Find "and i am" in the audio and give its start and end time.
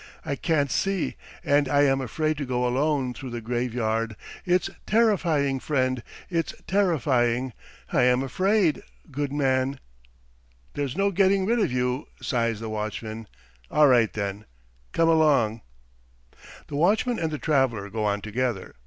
1.43-2.01